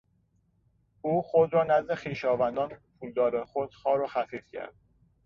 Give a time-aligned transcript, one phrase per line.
[1.01, 4.73] او خود را نزد خویشاوندان پولدار خود خوار و خفیف کرد.